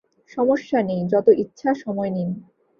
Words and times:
সমস্যা 0.31 0.79
নেই, 0.81 1.01
যত 1.07 1.27
ইচ্ছা 1.37 1.69
সময় 1.75 2.11
নিন। 2.11 2.29